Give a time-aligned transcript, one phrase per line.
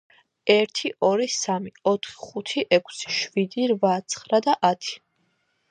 [0.53, 5.01] ერთი, ორი, სამი, ოთხი, ხუთი, ექვსი, შვიდი, რვა, ცხრა და ათი.